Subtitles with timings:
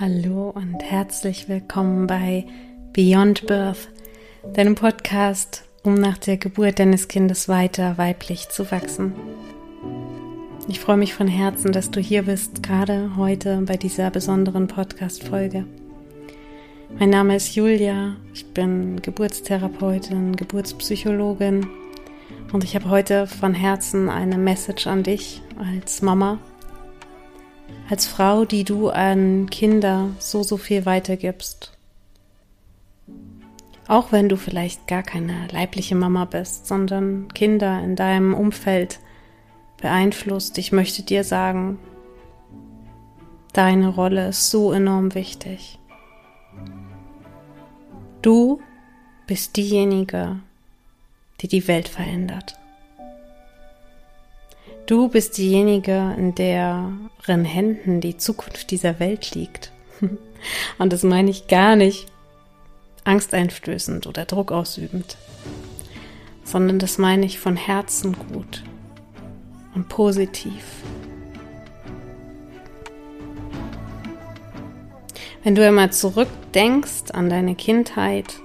[0.00, 2.46] Hallo und herzlich willkommen bei
[2.92, 3.90] Beyond Birth,
[4.52, 9.14] deinem Podcast, um nach der Geburt deines Kindes weiter weiblich zu wachsen.
[10.66, 15.64] Ich freue mich von Herzen, dass du hier bist, gerade heute bei dieser besonderen Podcast-Folge.
[16.98, 21.68] Mein Name ist Julia, ich bin Geburtstherapeutin, Geburtspsychologin
[22.52, 26.40] und ich habe heute von Herzen eine Message an dich als Mama
[27.88, 31.72] als Frau, die du an Kinder so, so viel weitergibst.
[33.86, 39.00] Auch wenn du vielleicht gar keine leibliche Mama bist, sondern Kinder in deinem Umfeld
[39.76, 41.78] beeinflusst, ich möchte dir sagen,
[43.52, 45.78] deine Rolle ist so enorm wichtig.
[48.22, 48.62] Du
[49.26, 50.40] bist diejenige,
[51.42, 52.58] die die Welt verändert.
[54.86, 59.72] Du bist diejenige, in deren Händen die Zukunft dieser Welt liegt.
[60.78, 62.06] Und das meine ich gar nicht
[63.04, 65.16] angsteinflößend oder druckausübend,
[66.44, 68.62] sondern das meine ich von Herzen gut
[69.74, 70.64] und positiv.
[75.42, 78.36] Wenn du einmal zurückdenkst an deine Kindheit,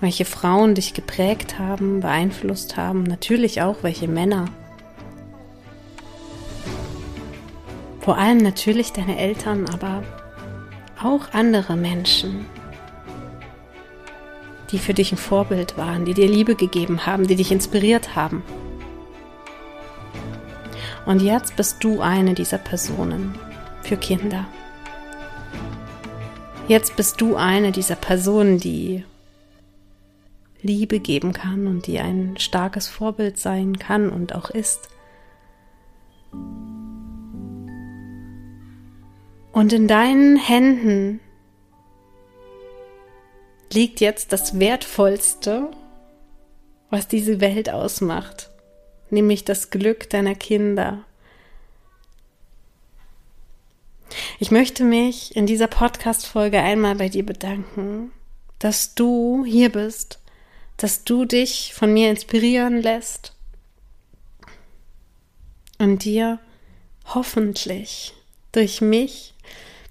[0.00, 4.46] welche Frauen dich geprägt haben, beeinflusst haben, natürlich auch welche Männer.
[8.00, 10.02] Vor allem natürlich deine Eltern, aber
[11.02, 12.46] auch andere Menschen,
[14.70, 18.42] die für dich ein Vorbild waren, die dir Liebe gegeben haben, die dich inspiriert haben.
[21.06, 23.34] Und jetzt bist du eine dieser Personen
[23.82, 24.46] für Kinder.
[26.68, 29.04] Jetzt bist du eine dieser Personen, die
[30.68, 34.90] Liebe geben kann und die ein starkes Vorbild sein kann und auch ist.
[39.52, 41.20] Und in deinen Händen
[43.72, 45.70] liegt jetzt das Wertvollste,
[46.90, 48.50] was diese Welt ausmacht,
[49.10, 51.04] nämlich das Glück deiner Kinder.
[54.38, 58.12] Ich möchte mich in dieser Podcast-Folge einmal bei dir bedanken,
[58.58, 60.18] dass du hier bist
[60.78, 63.34] dass du dich von mir inspirieren lässt
[65.78, 66.38] und dir
[67.04, 68.14] hoffentlich
[68.52, 69.34] durch mich,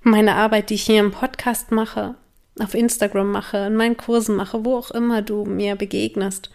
[0.00, 2.14] meine Arbeit, die ich hier im Podcast mache,
[2.60, 6.50] auf Instagram mache, in meinen Kursen mache, wo auch immer du mir begegnest,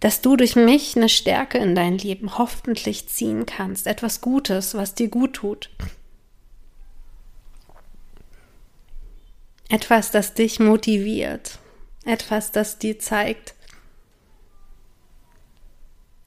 [0.00, 4.94] dass du durch mich eine Stärke in dein Leben hoffentlich ziehen kannst, etwas Gutes, was
[4.94, 5.68] dir gut tut.
[9.68, 11.58] Etwas, das dich motiviert,
[12.04, 13.54] etwas, das dir zeigt,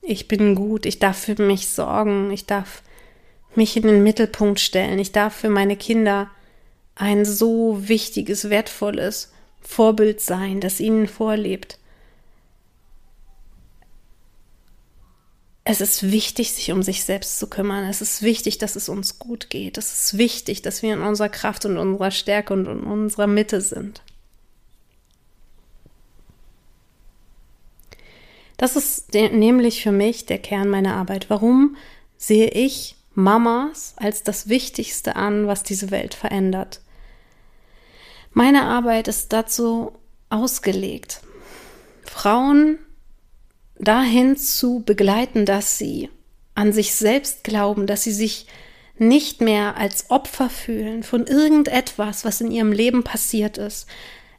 [0.01, 2.83] ich bin gut, ich darf für mich sorgen, ich darf
[3.55, 6.29] mich in den Mittelpunkt stellen, ich darf für meine Kinder
[6.95, 11.79] ein so wichtiges, wertvolles Vorbild sein, das ihnen vorlebt.
[15.65, 17.85] Es ist wichtig, sich um sich selbst zu kümmern.
[17.85, 19.77] Es ist wichtig, dass es uns gut geht.
[19.77, 23.61] Es ist wichtig, dass wir in unserer Kraft und unserer Stärke und in unserer Mitte
[23.61, 24.01] sind.
[28.57, 31.29] Das ist nämlich für mich der Kern meiner Arbeit.
[31.29, 31.75] Warum
[32.17, 36.81] sehe ich Mamas als das Wichtigste an, was diese Welt verändert?
[38.31, 39.93] Meine Arbeit ist dazu
[40.29, 41.21] ausgelegt,
[42.05, 42.79] Frauen
[43.77, 46.09] dahin zu begleiten, dass sie
[46.55, 48.47] an sich selbst glauben, dass sie sich
[48.97, 53.87] nicht mehr als Opfer fühlen von irgendetwas, was in ihrem Leben passiert ist,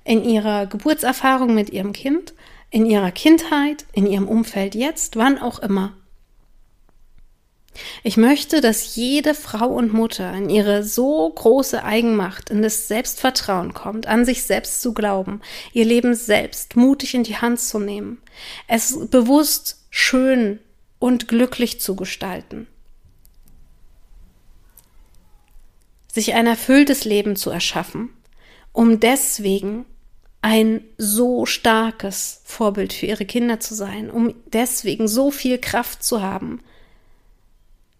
[0.04, 2.34] in ihrer Geburtserfahrung mit ihrem Kind,
[2.74, 5.96] in ihrer Kindheit, in ihrem Umfeld jetzt, wann auch immer.
[8.02, 13.74] Ich möchte, dass jede Frau und Mutter in ihre so große Eigenmacht, in das Selbstvertrauen
[13.74, 15.40] kommt, an sich selbst zu glauben,
[15.72, 18.20] ihr Leben selbst mutig in die Hand zu nehmen,
[18.66, 20.58] es bewusst schön
[20.98, 22.66] und glücklich zu gestalten,
[26.12, 28.10] sich ein erfülltes Leben zu erschaffen,
[28.72, 29.86] um deswegen
[30.44, 36.20] ein so starkes Vorbild für ihre Kinder zu sein, um deswegen so viel Kraft zu
[36.20, 36.60] haben,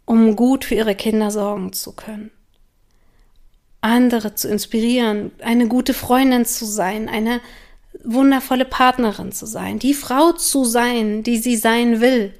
[0.05, 2.31] um gut für ihre Kinder sorgen zu können.
[3.81, 7.41] Andere zu inspirieren, eine gute Freundin zu sein, eine
[8.02, 12.35] wundervolle Partnerin zu sein, die Frau zu sein, die sie sein will.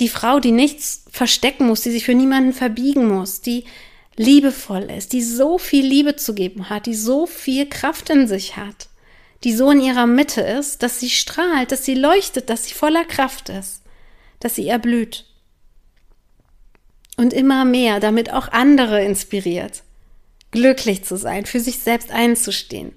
[0.00, 3.64] Die Frau, die nichts verstecken muss, die sich für niemanden verbiegen muss, die
[4.16, 8.56] liebevoll ist, die so viel Liebe zu geben hat, die so viel Kraft in sich
[8.56, 8.88] hat,
[9.44, 13.04] die so in ihrer Mitte ist, dass sie strahlt, dass sie leuchtet, dass sie voller
[13.04, 13.82] Kraft ist,
[14.40, 15.26] dass sie erblüht.
[17.16, 19.82] Und immer mehr, damit auch andere inspiriert,
[20.50, 22.92] glücklich zu sein, für sich selbst einzustehen,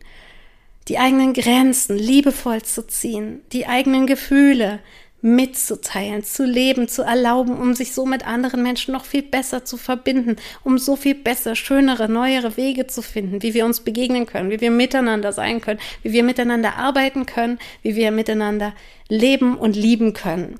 [0.88, 4.80] die eigenen Grenzen liebevoll zu ziehen, die eigenen Gefühle
[5.22, 9.78] mitzuteilen, zu leben, zu erlauben, um sich so mit anderen Menschen noch viel besser zu
[9.78, 14.50] verbinden, um so viel besser, schönere, neuere Wege zu finden, wie wir uns begegnen können,
[14.50, 18.74] wie wir miteinander sein können, wie wir miteinander arbeiten können, wie wir miteinander
[19.10, 20.60] leben und lieben können.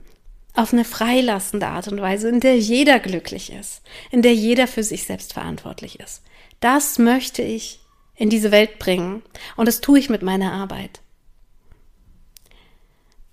[0.56, 4.84] Auf eine freilassende Art und Weise, in der jeder glücklich ist, in der jeder für
[4.84, 6.22] sich selbst verantwortlich ist.
[6.60, 7.80] Das möchte ich
[8.16, 9.22] in diese Welt bringen
[9.56, 11.00] und das tue ich mit meiner Arbeit.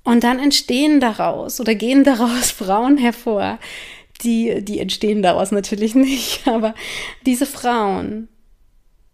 [0.07, 3.59] Und dann entstehen daraus oder gehen daraus Frauen hervor,
[4.23, 6.77] die, die entstehen daraus natürlich nicht, aber
[7.27, 8.29] diese Frauen,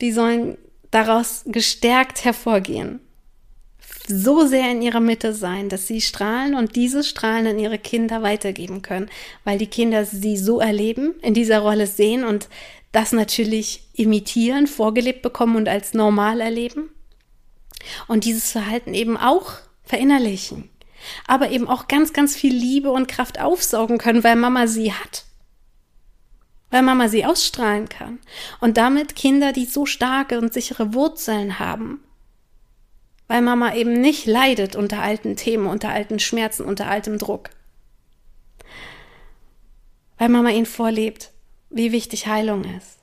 [0.03, 0.59] die sollen
[0.91, 3.01] daraus gestärkt hervorgehen.
[4.07, 8.21] So sehr in ihrer Mitte sein, dass sie strahlen und dieses Strahlen an ihre Kinder
[8.21, 9.09] weitergeben können,
[9.45, 12.51] weil die Kinder sie so erleben, in dieser Rolle sehen und
[12.91, 16.91] das natürlich imitieren, vorgelebt bekommen und als normal erleben.
[18.09, 19.55] Und dieses Verhalten eben auch
[19.85, 20.69] verinnerlichen
[21.27, 25.25] aber eben auch ganz, ganz viel Liebe und Kraft aufsaugen können, weil Mama sie hat.
[26.71, 28.19] Weil Mama sie ausstrahlen kann.
[28.61, 32.03] Und damit Kinder, die so starke und sichere Wurzeln haben.
[33.29, 37.51] Weil Mama eben nicht leidet unter alten Themen, unter alten Schmerzen, unter altem Druck.
[40.19, 41.31] Weil Mama ihnen vorlebt,
[41.69, 42.99] wie wichtig Heilung ist.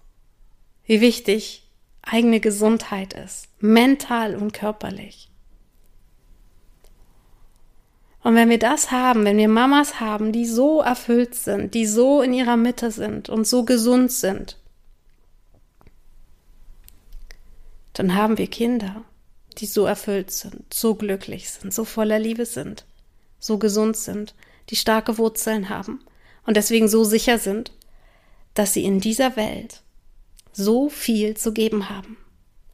[0.86, 1.64] Wie wichtig
[2.02, 3.50] eigene Gesundheit ist.
[3.60, 5.29] Mental und körperlich.
[8.30, 12.22] Und wenn wir das haben, wenn wir Mamas haben, die so erfüllt sind, die so
[12.22, 14.60] in ihrer Mitte sind und so gesund sind,
[17.94, 19.04] dann haben wir Kinder,
[19.58, 22.86] die so erfüllt sind, so glücklich sind, so voller Liebe sind,
[23.40, 24.36] so gesund sind,
[24.70, 26.00] die starke Wurzeln haben
[26.46, 27.72] und deswegen so sicher sind,
[28.54, 29.82] dass sie in dieser Welt
[30.52, 32.16] so viel zu geben haben,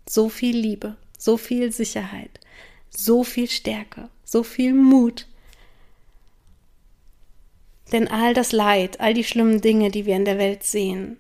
[0.06, 2.42] so viel Liebe, so viel Sicherheit,
[2.90, 5.28] so viel Stärke, so viel Mut,
[7.92, 11.18] denn all das Leid, all die schlimmen Dinge, die wir in der Welt sehen,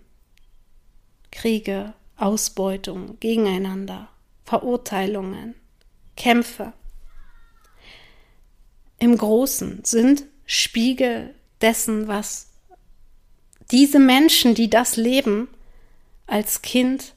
[1.31, 4.09] Kriege, Ausbeutung, Gegeneinander,
[4.45, 5.55] Verurteilungen,
[6.15, 6.73] Kämpfe,
[8.97, 12.51] im Großen sind Spiegel dessen, was
[13.71, 15.47] diese Menschen, die das leben,
[16.27, 17.13] als Kind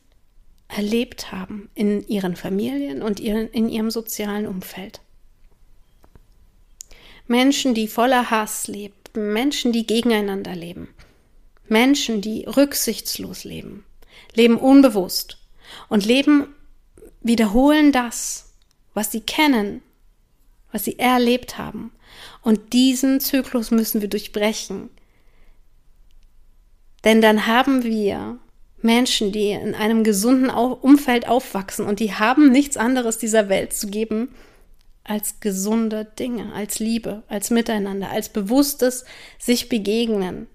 [0.69, 5.00] erlebt haben in ihren Familien und in ihrem sozialen Umfeld.
[7.27, 10.88] Menschen, die voller Hass leben, Menschen, die gegeneinander leben.
[11.69, 13.84] Menschen, die rücksichtslos leben,
[14.34, 15.38] leben unbewusst
[15.88, 16.55] und leben,
[17.20, 18.55] wiederholen das,
[18.94, 19.82] was sie kennen,
[20.72, 21.93] was sie erlebt haben.
[22.43, 24.88] Und diesen Zyklus müssen wir durchbrechen.
[27.04, 28.38] Denn dann haben wir
[28.81, 33.88] Menschen, die in einem gesunden Umfeld aufwachsen und die haben nichts anderes dieser Welt zu
[33.88, 34.34] geben
[35.08, 39.05] als gesunde Dinge, als Liebe, als Miteinander, als bewusstes
[39.38, 40.46] sich begegnen,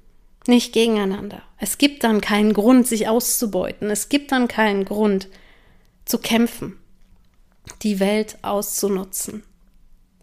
[0.47, 1.41] nicht gegeneinander.
[1.57, 3.89] Es gibt dann keinen Grund, sich auszubeuten.
[3.89, 5.27] Es gibt dann keinen Grund
[6.05, 6.77] zu kämpfen,
[7.81, 9.43] die Welt auszunutzen,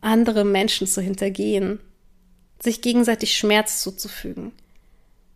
[0.01, 1.81] andere Menschen zu hintergehen,
[2.63, 4.53] sich gegenseitig Schmerz zuzufügen.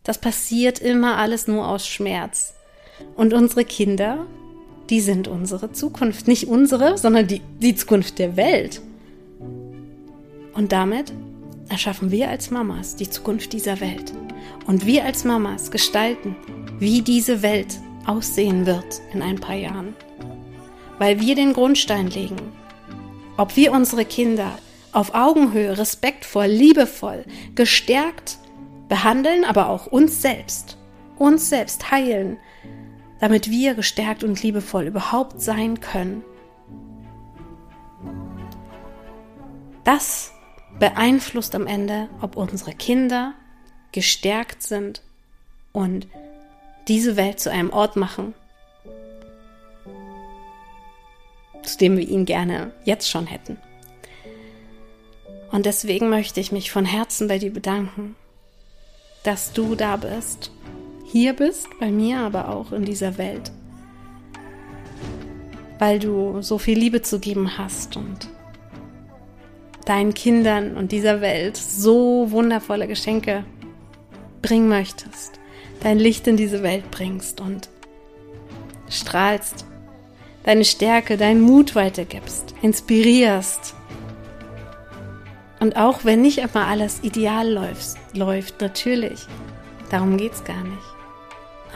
[0.02, 2.54] Das passiert immer alles nur aus Schmerz.
[3.16, 4.26] Und unsere Kinder
[4.90, 6.28] die sind unsere Zukunft.
[6.28, 8.80] Nicht unsere, sondern die, die Zukunft der Welt.
[10.54, 11.12] Und damit
[11.68, 14.12] erschaffen wir als Mamas die Zukunft dieser Welt.
[14.66, 16.36] Und wir als Mamas gestalten,
[16.78, 19.94] wie diese Welt aussehen wird in ein paar Jahren.
[20.98, 22.36] Weil wir den Grundstein legen.
[23.36, 24.58] Ob wir unsere Kinder
[24.92, 27.24] auf Augenhöhe, respektvoll, liebevoll,
[27.54, 28.38] gestärkt
[28.88, 30.76] behandeln, aber auch uns selbst,
[31.18, 32.36] uns selbst heilen,
[33.24, 36.22] damit wir gestärkt und liebevoll überhaupt sein können.
[39.82, 40.30] Das
[40.78, 43.32] beeinflusst am Ende, ob unsere Kinder
[43.92, 45.00] gestärkt sind
[45.72, 46.06] und
[46.86, 48.34] diese Welt zu einem Ort machen,
[51.62, 53.56] zu dem wir ihn gerne jetzt schon hätten.
[55.50, 58.16] Und deswegen möchte ich mich von Herzen bei dir bedanken,
[59.22, 60.50] dass du da bist
[61.14, 63.52] hier bist, bei mir, aber auch in dieser Welt.
[65.78, 68.28] Weil du so viel Liebe zu geben hast und
[69.84, 73.44] deinen Kindern und dieser Welt so wundervolle Geschenke
[74.42, 75.38] bringen möchtest,
[75.84, 77.68] dein Licht in diese Welt bringst und
[78.88, 79.66] strahlst,
[80.42, 83.76] deine Stärke, deinen Mut weitergibst, inspirierst.
[85.60, 89.28] Und auch wenn nicht immer alles ideal läuft, läuft natürlich,
[89.90, 90.93] Darum geht's gar nicht.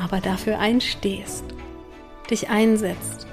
[0.02, 1.45] Aber dafür einstehst,
[2.31, 3.26] dich einsetzt.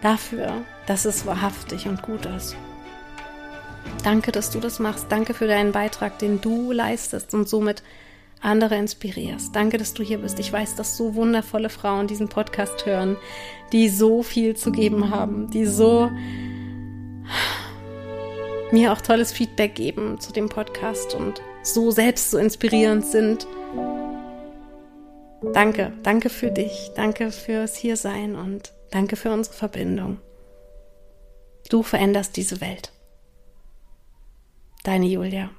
[0.00, 0.52] Dafür,
[0.86, 2.56] dass es wahrhaftig und gut ist.
[4.02, 5.06] Danke, dass du das machst.
[5.10, 7.82] Danke für deinen Beitrag, den du leistest und somit
[8.40, 9.54] andere inspirierst.
[9.54, 10.38] Danke, dass du hier bist.
[10.40, 13.16] Ich weiß, dass so wundervolle Frauen diesen Podcast hören,
[13.72, 16.10] die so viel zu geben haben, die so
[18.72, 23.46] mir auch tolles Feedback geben zu dem Podcast und so selbst so inspirierend sind.
[25.52, 30.18] Danke, danke für dich, danke fürs Hiersein und danke für unsere Verbindung.
[31.68, 32.92] Du veränderst diese Welt.
[34.84, 35.50] Deine Julia.